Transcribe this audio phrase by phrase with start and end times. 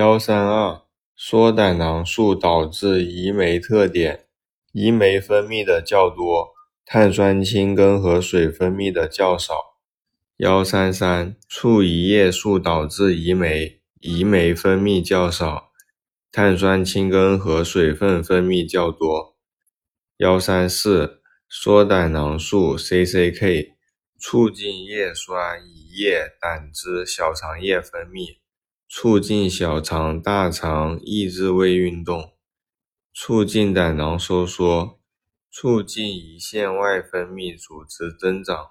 [0.00, 0.80] 幺三二
[1.14, 4.24] 缩胆囊素导致胰酶特点：
[4.72, 6.54] 胰酶分泌的较多，
[6.86, 9.76] 碳酸氢根和水分泌的较少。
[10.38, 15.70] 幺三三促胰液素导致胰酶，胰酶分泌较少，
[16.32, 19.36] 碳酸氢根和水分分泌较多。
[20.16, 23.72] 幺三四缩胆囊素 （CCK）
[24.18, 28.39] 促进叶酸、胰液、胆汁、小肠液分泌。
[28.92, 32.32] 促进小肠、大肠抑制胃运动，
[33.14, 34.98] 促进胆囊收缩，
[35.48, 38.70] 促进胰腺外分泌组织增长。